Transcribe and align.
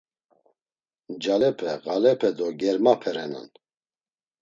Ncalepe, 1.13 1.69
ğalepe 1.83 2.29
do 2.37 2.47
germape 2.59 3.11
renan. 3.15 3.47